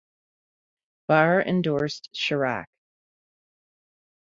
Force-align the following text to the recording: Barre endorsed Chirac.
Barre 1.07 1.43
endorsed 1.45 2.09
Chirac. 2.11 2.67